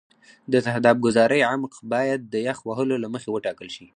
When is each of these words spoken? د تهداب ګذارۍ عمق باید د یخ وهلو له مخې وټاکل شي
د 0.51 0.53
تهداب 0.65 0.97
ګذارۍ 1.05 1.41
عمق 1.49 1.73
باید 1.93 2.21
د 2.33 2.35
یخ 2.47 2.57
وهلو 2.67 2.95
له 3.03 3.07
مخې 3.13 3.29
وټاکل 3.31 3.67
شي 3.75 3.85